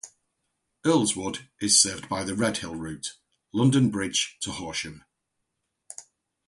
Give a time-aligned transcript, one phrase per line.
[0.83, 3.17] Earlswood is served by the Redhill route:
[3.53, 5.05] London Bridge to Horsham.